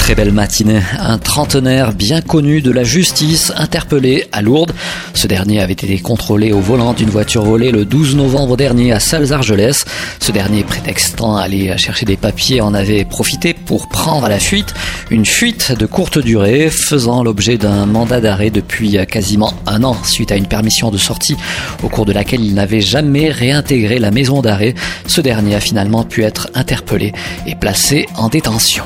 Très 0.00 0.14
belle 0.14 0.32
matinée. 0.32 0.80
Un 0.98 1.18
trentenaire 1.18 1.92
bien 1.92 2.20
connu 2.20 2.62
de 2.62 2.72
la 2.72 2.82
justice 2.82 3.52
interpellé 3.56 4.26
à 4.32 4.42
Lourdes. 4.42 4.72
Ce 5.14 5.28
dernier 5.28 5.60
avait 5.60 5.74
été 5.74 5.98
contrôlé 6.00 6.52
au 6.52 6.58
volant 6.58 6.94
d'une 6.94 7.10
voiture 7.10 7.44
volée 7.44 7.70
le 7.70 7.84
12 7.84 8.16
novembre 8.16 8.56
dernier 8.56 8.92
à 8.92 8.98
Salles-Argelès. 8.98 9.84
Ce 10.18 10.32
dernier, 10.32 10.64
prétextant 10.64 11.36
aller 11.36 11.76
chercher 11.78 12.06
des 12.06 12.16
papiers, 12.16 12.60
en 12.60 12.74
avait 12.74 13.04
profité 13.04 13.54
pour 13.54 13.88
prendre 13.88 14.26
la 14.26 14.40
fuite. 14.40 14.74
Une 15.10 15.26
fuite 15.26 15.72
de 15.78 15.86
courte 15.86 16.18
durée 16.18 16.70
faisant 16.70 17.22
l'objet 17.22 17.58
d'un 17.58 17.86
mandat 17.86 18.20
d'arrêt 18.20 18.50
depuis 18.50 18.96
quasiment 19.06 19.52
un 19.66 19.84
an 19.84 19.96
suite 20.02 20.32
à 20.32 20.36
une 20.36 20.46
permission 20.48 20.90
de 20.90 20.98
sortie 20.98 21.36
au 21.84 21.88
cours 21.88 22.06
de 22.06 22.12
laquelle 22.12 22.44
il 22.44 22.54
n'avait 22.54 22.80
jamais 22.80 23.30
réintégré 23.30 23.98
la 23.98 24.10
maison 24.10 24.40
d'arrêt. 24.40 24.74
Ce 25.06 25.20
dernier 25.20 25.54
a 25.54 25.60
finalement 25.60 26.04
pu 26.04 26.24
être 26.24 26.48
interpellé 26.54 27.12
et 27.46 27.54
placé 27.54 28.06
en 28.16 28.28
détention. 28.28 28.84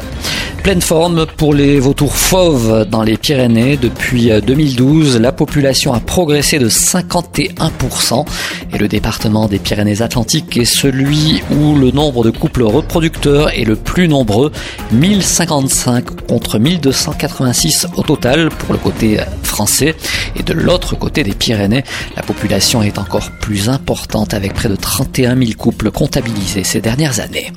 Pleine 0.65 0.81
forme 0.81 1.27
pour 1.27 1.53
les 1.53 1.79
vautours 1.79 2.17
fauves 2.17 2.87
dans 2.89 3.03
les 3.03 3.19
Pyrénées. 3.19 3.77
Depuis 3.77 4.31
2012, 4.31 5.21
la 5.21 5.31
population 5.31 5.93
a 5.93 6.01
progressé 6.01 6.59
de 6.59 6.71
51% 6.71 8.25
et 8.73 8.79
le 8.79 8.89
département 8.89 9.47
des 9.47 9.59
Pyrénées-Atlantiques 9.59 10.57
est 10.57 10.65
celui 10.65 11.43
où 11.51 11.75
le 11.75 11.91
nombre 11.91 12.25
de 12.25 12.31
couples 12.31 12.63
reproducteurs 12.63 13.51
est 13.51 13.65
le 13.65 13.77
plus 13.77 14.09
nombreux, 14.09 14.53
1055 14.93 16.27
contre 16.27 16.59
1286 16.59 17.89
au 17.99 18.03
total 18.03 18.49
pour 18.49 18.73
le 18.73 18.79
côté 18.79 19.19
français. 19.43 19.95
Et 20.35 20.43
de 20.43 20.55
l'autre 20.55 20.97
côté 20.97 21.25
des 21.25 21.35
Pyrénées, 21.35 21.85
la 22.17 22.23
population 22.23 22.83
est 22.83 22.97
encore 22.97 23.33
plus 23.33 23.69
importante 23.69 24.33
avec 24.33 24.55
près 24.55 24.71
de 24.71 24.77
31 24.77 25.37
000 25.37 25.51
couples 25.59 25.91
comptabilisés 25.91 26.65
ces 26.65 26.81
dernières 26.81 27.21
années. 27.21 27.53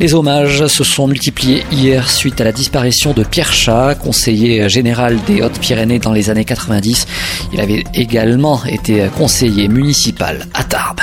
Les 0.00 0.14
hommages 0.14 0.66
se 0.66 0.82
sont 0.82 1.06
multipliés 1.06 1.62
hier 1.70 2.08
suite 2.08 2.40
à 2.40 2.44
la 2.44 2.52
disparition 2.52 3.12
de 3.12 3.22
Pierre 3.22 3.52
Chat, 3.52 3.96
conseiller 3.96 4.66
général 4.70 5.18
des 5.26 5.42
Hautes-Pyrénées 5.42 5.98
dans 5.98 6.12
les 6.12 6.30
années 6.30 6.46
90. 6.46 7.06
Il 7.52 7.60
avait 7.60 7.84
également 7.92 8.64
été 8.64 9.08
conseiller 9.18 9.68
municipal 9.68 10.46
à 10.54 10.64
Tarbes. 10.64 11.00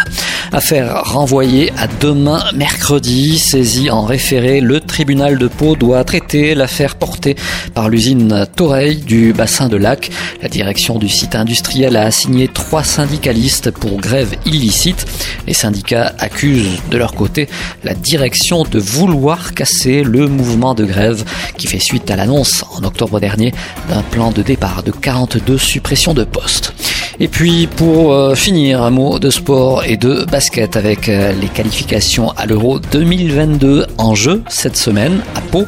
Affaire 0.54 1.04
renvoyée 1.04 1.72
à 1.78 1.88
demain 1.88 2.44
mercredi, 2.56 3.38
saisi 3.38 3.90
en 3.90 4.04
référé, 4.04 4.62
le 4.62 4.80
tribunal 4.80 5.38
de 5.38 5.48
Pau 5.48 5.76
doit 5.76 6.04
traiter 6.06 6.56
l'affaire 6.56 6.96
portée 6.96 7.36
par 7.74 7.90
l'usine 7.90 8.48
Toreil 8.56 8.98
du 8.98 9.34
bassin 9.34 9.68
de 9.68 9.76
Lac. 9.76 10.10
La 10.42 10.48
direction 10.48 11.00
du 11.00 11.10
site 11.10 11.36
industriel 11.36 11.98
a 11.98 12.04
assigné 12.04 12.48
trois 12.48 12.84
syndicalistes 12.84 13.72
pour 13.72 14.00
grève 14.00 14.36
illicite. 14.46 15.06
Les 15.48 15.54
syndicats 15.54 16.14
accusent 16.18 16.82
de 16.90 16.98
leur 16.98 17.14
côté 17.14 17.50
la 17.84 17.94
direction 17.94 18.64
de 18.64 18.80
vouloir 18.80 19.54
casser 19.54 20.04
le 20.04 20.28
mouvement 20.28 20.76
de 20.76 20.86
grève 20.86 21.26
qui 21.58 21.68
fait 21.68 21.80
suite 21.80 22.10
à 22.10 22.16
l'annonce 22.16 22.64
en 22.78 22.84
octobre 22.86 23.20
dernier 23.20 23.54
d'un 23.90 24.02
plan 24.02 24.32
de 24.32 24.42
départ 24.42 24.84
de 24.84 24.92
42 24.92 25.58
suppressions 25.58 26.14
de 26.14 26.24
postes. 26.24 26.74
Et 27.20 27.28
puis 27.28 27.66
pour 27.66 28.14
euh, 28.14 28.36
finir, 28.36 28.84
un 28.84 28.92
mot 28.92 29.18
de 29.18 29.32
sport 29.32 29.84
et 29.84 29.98
de 29.98 30.24
basket 30.26 30.78
avec 30.78 31.10
euh, 31.10 31.34
les 31.34 31.48
qualifications 31.48 32.30
à 32.38 32.46
l'Euro 32.46 32.80
2022 32.80 33.88
en 33.98 34.14
jeu 34.14 34.44
cette 34.48 34.78
semaine 34.78 35.22
à 35.34 35.42
Pau. 35.42 35.66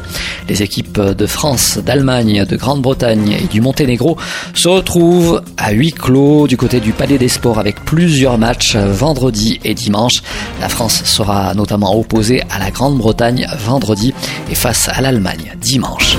Les 0.48 0.62
équipes 0.62 1.00
de 1.00 1.26
France, 1.26 1.78
d'Allemagne, 1.78 2.44
de 2.44 2.56
Grande-Bretagne 2.56 3.36
et 3.42 3.46
du 3.48 3.60
Monténégro 3.60 4.16
se 4.54 4.68
retrouvent 4.68 5.42
à 5.56 5.72
huis 5.72 5.92
clos 5.92 6.46
du 6.46 6.56
côté 6.56 6.78
du 6.78 6.92
Palais 6.92 7.18
des 7.18 7.28
Sports 7.28 7.58
avec 7.58 7.84
plusieurs 7.84 8.38
matchs 8.38 8.76
vendredi 8.76 9.58
et 9.64 9.74
dimanche. 9.74 10.22
La 10.60 10.68
France 10.68 11.02
sera 11.04 11.54
notamment 11.54 11.98
opposée 11.98 12.42
à 12.50 12.60
la 12.60 12.70
Grande-Bretagne 12.70 13.48
vendredi 13.58 14.14
et 14.50 14.54
face 14.54 14.88
à 14.88 15.00
l'Allemagne 15.00 15.56
dimanche. 15.60 16.16